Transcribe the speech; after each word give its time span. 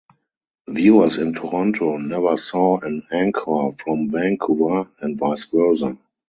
Viewers 0.67 1.17
in 1.17 1.35
Toronto 1.35 1.97
never 1.97 2.35
saw 2.35 2.79
an 2.79 3.03
anchor 3.11 3.69
from 3.77 4.09
Vancouver, 4.09 4.89
and 4.99 5.15
vice 5.19 5.45
versa. 5.45 5.95